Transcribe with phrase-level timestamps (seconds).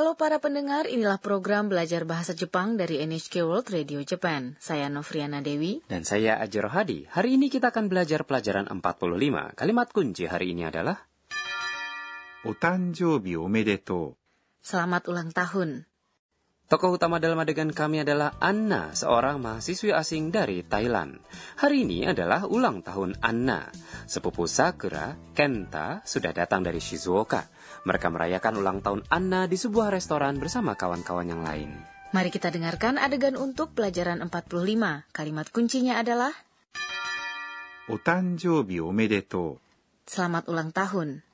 [0.00, 4.56] Halo para pendengar, inilah program belajar bahasa Jepang dari NHK World Radio Japan.
[4.56, 5.84] Saya Novriana Dewi.
[5.92, 7.04] Dan saya Ajiro Hadi.
[7.04, 8.80] Hari ini kita akan belajar pelajaran 45.
[9.52, 11.04] Kalimat kunci hari ini adalah...
[12.48, 14.16] Otanjobi omedetou.
[14.64, 15.84] Selamat ulang tahun.
[16.70, 21.18] Tokoh utama dalam adegan kami adalah Anna, seorang mahasiswi asing dari Thailand.
[21.58, 23.66] Hari ini adalah ulang tahun Anna.
[24.06, 27.50] Sepupu Sakura, Kenta, sudah datang dari Shizuoka.
[27.82, 31.74] Mereka merayakan ulang tahun Anna di sebuah restoran bersama kawan-kawan yang lain.
[32.14, 35.10] Mari kita dengarkan adegan untuk pelajaran 45.
[35.10, 36.30] Kalimat kuncinya adalah
[37.90, 39.58] Otanjoubi omedetou.
[40.06, 41.26] Selamat ulang tahun.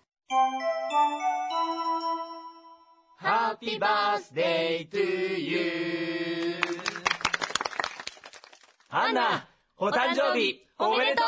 [3.19, 5.01] Happy birthday to
[5.41, 6.55] you
[8.89, 9.49] アンナ、
[9.79, 11.27] お誕生日おめでとう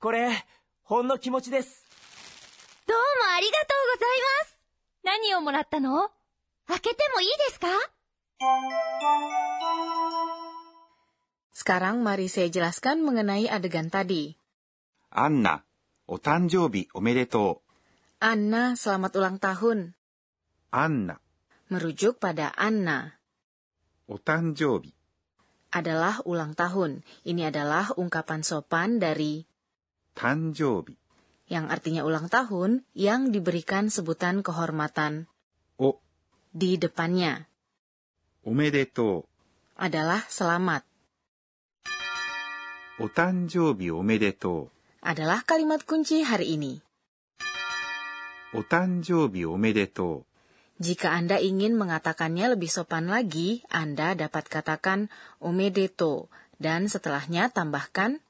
[0.00, 0.30] これ、
[0.82, 1.84] ほんの気持ちです。
[2.86, 3.02] どうも
[3.36, 4.08] ありがとうござい
[4.42, 4.56] ます。
[5.04, 6.10] 何をもらったの
[6.66, 7.68] 開けてもいいですか
[11.52, 14.32] Sekarang mari saya jelaskan mengenai adegan tadi.
[14.32, 14.36] う。
[15.10, 15.64] アンナ、
[16.06, 17.62] お誕生日おめでと
[18.18, 19.92] Anna, selamat ulang tahun.
[20.75, 20.75] う。
[20.75, 21.19] アンナ、
[21.69, 23.15] Merujuk pada Anna.
[24.07, 24.91] お誕生日
[25.71, 27.03] adalah ulang tahun.
[27.23, 29.47] Ini adalah ungkapan sopan dari
[30.15, 30.99] 誕生日
[31.47, 35.27] yang artinya ulang tahun yang diberikan sebutan kehormatan
[35.79, 35.99] お
[36.55, 37.47] di depannya
[38.43, 39.27] おめでと
[39.79, 40.83] adalah selamat.
[42.99, 43.03] う。
[43.03, 46.83] お誕生日おめでと Adalah kalimat kunci hari ini.
[48.53, 48.59] う。
[48.59, 50.25] お誕生日おめでと
[50.76, 55.08] jika Anda ingin mengatakannya lebih sopan lagi, Anda dapat katakan
[55.40, 56.28] omedeto
[56.60, 58.20] dan setelahnya tambahkan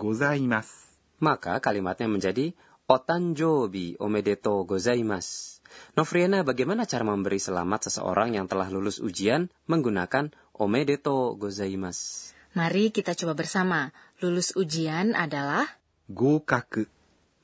[0.00, 0.88] gozaimasu.
[1.20, 2.56] Maka kalimatnya menjadi
[2.88, 5.60] otanjobi omedeto gozaimasu.
[6.00, 12.32] Nofriana, bagaimana cara memberi selamat seseorang yang telah lulus ujian menggunakan omedeto gozaimasu?
[12.56, 13.92] Mari kita coba bersama.
[14.24, 15.68] Lulus ujian adalah
[16.08, 16.88] gokaku.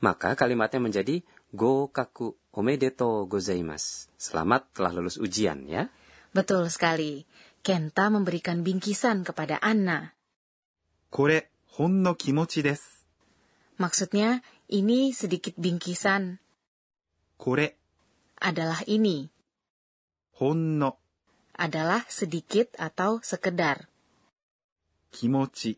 [0.00, 1.20] Maka kalimatnya menjadi
[1.52, 4.08] Gokaku omedeto gozaimasu.
[4.16, 5.92] Selamat telah lulus ujian ya.
[6.32, 7.28] Betul sekali.
[7.60, 10.16] Kenta memberikan bingkisan kepada Anna.
[11.12, 13.04] Kore honno kimochi desu.
[13.76, 14.40] Maksudnya,
[14.72, 16.40] ini sedikit bingkisan.
[17.36, 17.76] Kore
[18.40, 19.28] adalah ini.
[20.40, 20.96] Honno
[21.52, 23.92] adalah sedikit atau sekedar.
[25.12, 25.76] Kimochi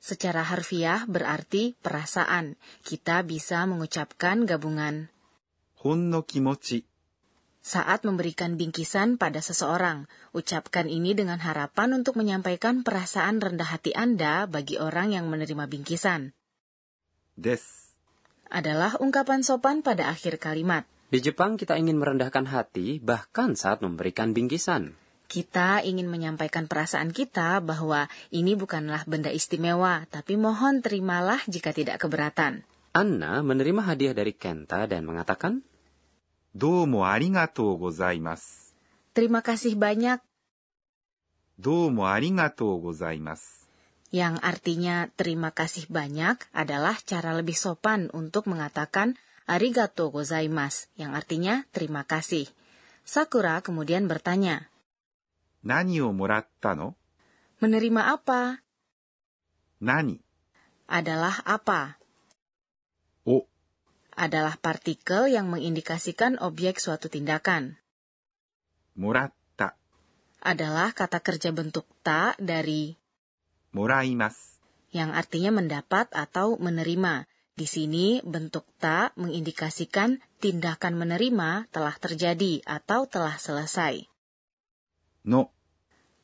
[0.00, 2.56] Secara harfiah berarti perasaan.
[2.82, 5.12] Kita bisa mengucapkan gabungan
[5.80, 6.84] hon no kimochi.
[7.60, 14.48] Saat memberikan bingkisan pada seseorang, ucapkan ini dengan harapan untuk menyampaikan perasaan rendah hati Anda
[14.48, 16.32] bagi orang yang menerima bingkisan.
[17.36, 17.60] Des
[18.48, 20.88] adalah ungkapan sopan pada akhir kalimat.
[21.12, 24.96] Di Jepang kita ingin merendahkan hati bahkan saat memberikan bingkisan.
[25.30, 32.02] Kita ingin menyampaikan perasaan kita bahwa ini bukanlah benda istimewa, tapi mohon terimalah jika tidak
[32.02, 32.66] keberatan.
[32.90, 35.62] Anna menerima hadiah dari Kenta dan mengatakan,
[36.50, 38.74] Domo arigatou gozaimasu.
[39.14, 40.18] Terima kasih banyak.
[41.54, 43.70] Domo arigatou gozaimasu.
[44.10, 49.14] Yang artinya terima kasih banyak adalah cara lebih sopan untuk mengatakan
[49.46, 52.50] arigatou gozaimasu, yang artinya terima kasih.
[53.06, 54.66] Sakura kemudian bertanya,
[55.63, 56.95] 何をもらったの
[57.61, 58.61] menerima apa?
[59.81, 60.21] 何
[60.85, 61.97] Adalah apa?
[63.25, 63.49] を
[64.15, 67.81] Adalah partikel yang mengindikasikan objek suatu tindakan.
[68.95, 69.75] もらった。
[70.39, 72.95] Adalah kata kerja bentuk ta dari
[73.73, 74.61] もらいます。
[74.95, 77.27] yang artinya mendapat atau menerima.
[77.55, 84.08] Di sini bentuk ta mengindikasikan tindakan menerima telah terjadi atau telah selesai.
[85.26, 85.52] no.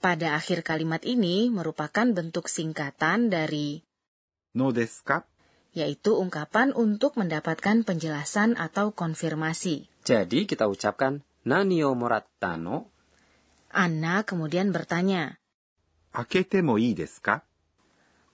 [0.01, 3.81] Pada akhir kalimat ini merupakan bentuk singkatan dari
[4.57, 5.25] no desu ka?
[5.77, 9.93] yaitu ungkapan untuk mendapatkan penjelasan atau konfirmasi.
[10.09, 12.89] Jadi kita ucapkan nani o moratta no?
[13.77, 15.37] Anna kemudian bertanya.
[16.17, 17.45] Akete mo ii desu ka?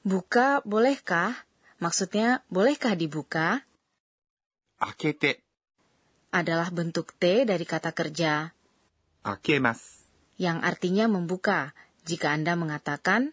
[0.06, 1.34] Buka bolehkah?
[1.82, 3.66] Maksudnya bolehkah dibuka?
[4.78, 5.42] Akete
[6.30, 8.54] adalah bentuk T dari kata kerja.
[9.26, 10.01] Akemasu
[10.42, 11.70] yang artinya membuka
[12.02, 13.30] jika Anda mengatakan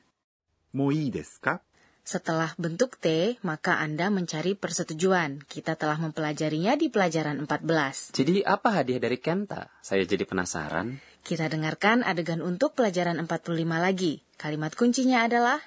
[0.69, 1.65] Moi desu ka?
[2.06, 5.45] Setelah bentuk T, maka Anda mencari persetujuan.
[5.45, 8.13] Kita telah mempelajarinya di pelajaran 14.
[8.17, 9.69] Jadi apa hadiah dari Kenta?
[9.81, 10.97] Saya jadi penasaran.
[11.21, 14.25] Kita dengarkan adegan untuk pelajaran 45 lagi.
[14.41, 15.61] Kalimat kuncinya adalah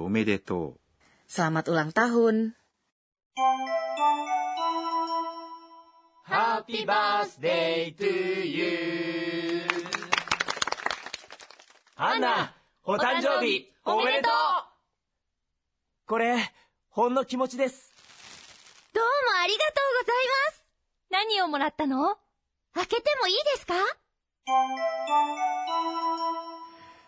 [0.00, 0.80] omedetou.
[1.28, 2.59] Selamat ulang tahun.
[6.60, 9.62] Happy birthday to you.
[11.96, 12.52] アンナ
[12.84, 14.32] お誕生日おめでとう。
[16.06, 16.52] これ
[16.90, 17.94] ほんの気持ちです。
[18.92, 19.08] どうも
[19.42, 20.16] ありがとうござい
[20.50, 20.62] ます。
[21.10, 22.18] 何をもらったの？
[22.74, 23.74] 開けてもいいですか？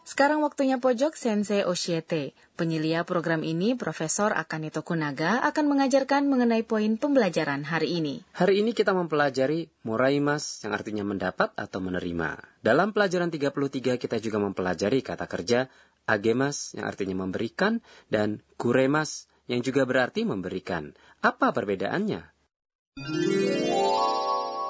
[0.08, 2.32] Sekarang waktunya pojok Sensei Oshiete.
[2.56, 8.24] Penyelia program ini, Profesor Akane Tokunaga, akan mengajarkan mengenai poin pembelajaran hari ini.
[8.32, 12.40] Hari ini kita mempelajari moraimas yang artinya mendapat atau menerima.
[12.64, 15.68] Dalam pelajaran 33 kita juga mempelajari kata kerja
[16.08, 20.96] agemas yang artinya memberikan dan kuremas yang juga berarti memberikan.
[21.20, 22.32] Apa perbedaannya?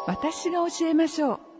[0.07, 1.50] 私が教えましょう。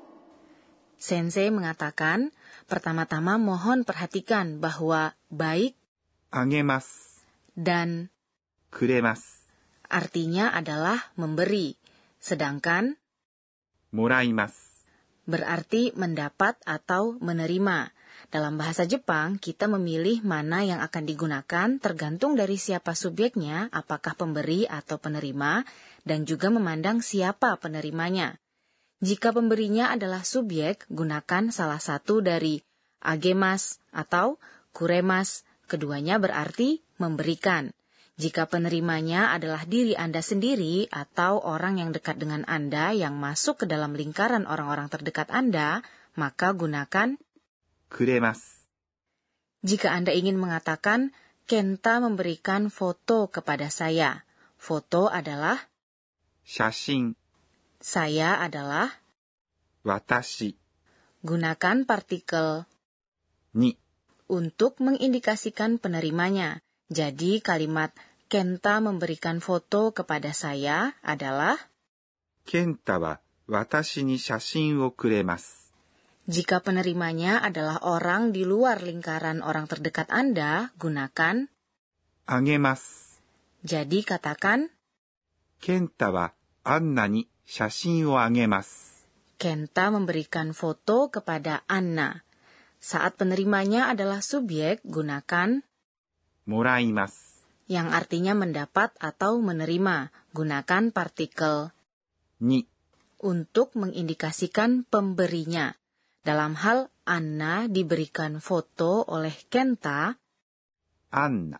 [1.02, 2.31] Sensei mengatakan,
[2.70, 5.75] pertama-tama mohon perhatikan bahwa baik
[7.58, 8.06] dan
[8.70, 9.50] kuremas
[9.90, 11.75] artinya adalah memberi,
[12.22, 12.94] sedangkan
[13.90, 14.54] moraimas
[15.26, 17.90] berarti mendapat atau menerima.
[18.31, 24.70] Dalam bahasa Jepang, kita memilih mana yang akan digunakan tergantung dari siapa subjeknya, apakah pemberi
[24.70, 25.66] atau penerima,
[26.06, 28.41] dan juga memandang siapa penerimanya.
[29.02, 32.62] Jika pemberinya adalah subjek, gunakan salah satu dari
[33.02, 34.38] agemas atau
[34.70, 35.43] kuremas.
[35.66, 37.75] Keduanya berarti memberikan.
[38.14, 43.66] Jika penerimanya adalah diri Anda sendiri atau orang yang dekat dengan Anda yang masuk ke
[43.66, 45.82] dalam lingkaran orang-orang terdekat Anda,
[46.14, 47.19] maka gunakan
[47.90, 48.69] kuremas.
[49.66, 51.10] Jika Anda ingin mengatakan
[51.43, 54.22] Kenta memberikan foto kepada saya.
[54.55, 55.58] Foto adalah
[56.46, 57.19] shashin
[57.82, 59.02] saya adalah
[59.82, 60.55] watashi.
[61.26, 62.62] Gunakan partikel
[63.58, 63.75] ni
[64.31, 66.62] untuk mengindikasikan penerimanya.
[66.87, 67.90] Jadi kalimat
[68.31, 71.58] Kenta memberikan foto kepada saya adalah
[72.46, 73.19] Kenta wa
[73.50, 75.75] watashi ni shashin wo kuremasu.
[76.31, 81.50] Jika penerimanya adalah orang di luar lingkaran orang terdekat Anda, gunakan
[82.31, 83.19] agemasu.
[83.67, 84.70] Jadi katakan
[85.58, 86.31] Kenta wa
[86.62, 87.26] Anna ni
[89.36, 92.22] Kenta memberikan foto kepada Anna.
[92.82, 95.62] Saat penerimanya adalah subjek, gunakan
[96.46, 100.10] muraimas yang artinya mendapat atau menerima.
[100.32, 101.70] Gunakan partikel
[102.40, 102.64] ni
[103.22, 105.76] untuk mengindikasikan pemberinya.
[106.22, 110.14] Dalam hal Anna diberikan foto oleh Kenta,
[111.10, 111.58] Anna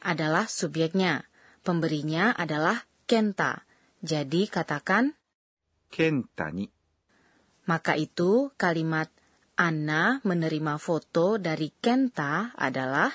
[0.00, 1.28] adalah subjeknya,
[1.60, 3.68] pemberinya adalah Kenta.
[4.00, 5.12] Jadi katakan
[5.92, 6.72] kenta ni.
[7.68, 9.12] Maka itu kalimat
[9.60, 13.12] Anna menerima foto dari Kenta adalah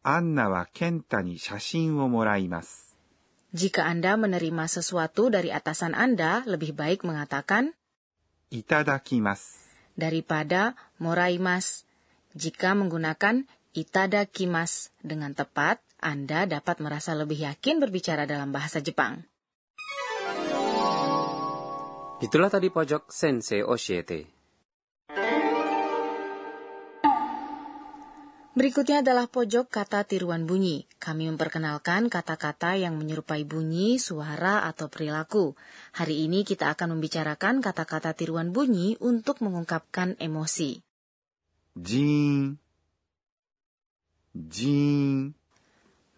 [0.00, 2.96] Anna wa Kenta ni shashin wo moraimasu.
[3.52, 7.76] Jika Anda menerima sesuatu dari atasan Anda, lebih baik mengatakan
[8.48, 9.60] itadakimasu
[9.92, 11.84] daripada moraimas.
[12.32, 13.44] Jika menggunakan
[13.76, 19.31] itadakimasu dengan tepat, Anda dapat merasa lebih yakin berbicara dalam bahasa Jepang.
[22.22, 24.30] Itulah tadi pojok Sensei Oshiete.
[28.54, 30.86] Berikutnya adalah pojok kata tiruan bunyi.
[31.02, 35.58] Kami memperkenalkan kata-kata yang menyerupai bunyi, suara, atau perilaku.
[35.98, 40.78] Hari ini kita akan membicarakan kata-kata tiruan bunyi untuk mengungkapkan emosi.
[41.74, 42.54] Jin
[44.30, 45.41] Jin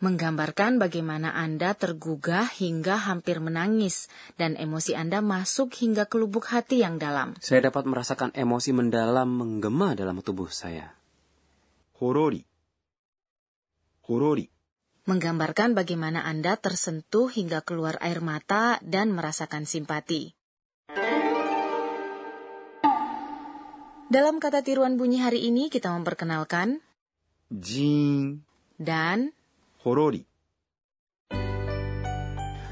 [0.05, 6.85] menggambarkan bagaimana Anda tergugah hingga hampir menangis dan emosi Anda masuk hingga ke lubuk hati
[6.85, 7.33] yang dalam.
[7.41, 10.93] Saya dapat merasakan emosi mendalam menggema dalam tubuh saya.
[11.97, 12.45] Horori.
[14.05, 14.45] Horori.
[15.09, 20.37] Menggambarkan bagaimana Anda tersentuh hingga keluar air mata dan merasakan simpati.
[24.05, 26.85] Dalam kata tiruan bunyi hari ini kita memperkenalkan
[27.49, 28.45] jin
[28.77, 29.33] dan
[29.85, 30.25] horori.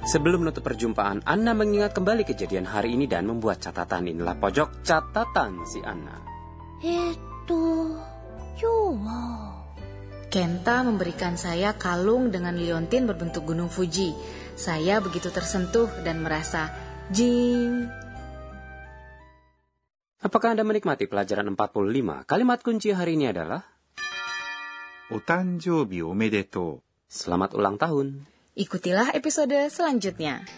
[0.02, 4.11] Sebelum menutup perjumpaan, Anna mengingat kembali kejadian hari ini dan membuat catatan.
[4.11, 6.19] Inilah pojok catatan si Anna.
[6.83, 7.95] Itu,
[8.59, 9.23] Yuwo.
[10.26, 14.11] Kenta memberikan saya kalung dengan liontin berbentuk gunung Fuji.
[14.59, 16.73] Saya begitu tersentuh dan merasa
[17.14, 17.87] jing.
[20.19, 22.26] Apakah Anda menikmati pelajaran 45?
[22.26, 23.62] Kalimat kunci hari ini adalah
[25.14, 26.83] Otanjoubi omedetou.
[27.12, 28.25] Selamat ulang tahun.
[28.57, 30.49] Ikutilah episode selanjutnya.